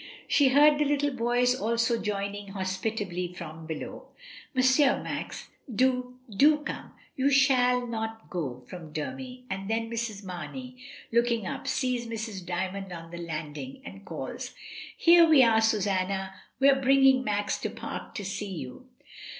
She 0.27 0.47
heard 0.47 0.79
the 0.79 0.83
little 0.85 1.11
boys 1.11 1.53
also 1.53 2.01
joining 2.01 2.53
hospitably 2.53 3.35
from 3.37 3.67
below: 3.67 4.07
"M. 4.55 5.03
Max, 5.03 5.49
do— 5.71 6.17
do 6.41 6.57
come; 6.63 6.93
you 7.15 7.29
shall 7.29 7.85
not 7.85 8.27
go," 8.31 8.63
from 8.67 8.91
Dermy; 8.93 9.43
and 9.47 9.69
then 9.69 9.91
Mrs, 9.91 10.23
Marney, 10.25 10.83
looking 11.11 11.45
up, 11.45 11.67
sees 11.67 12.07
Mrs. 12.07 12.43
Dymond 12.47 12.91
on 12.91 13.11
the 13.11 13.19
landing, 13.19 13.83
and 13.85 14.03
calls— 14.03 14.55
"Here 14.97 15.27
we 15.29 15.43
are, 15.43 15.61
Susanna; 15.61 16.33
we 16.59 16.67
are 16.67 16.81
bringing 16.81 17.23
Max 17.23 17.61
du 17.61 17.69
Pare 17.69 18.09
to 18.15 18.25
see 18.25 18.53
you." 18.55 18.87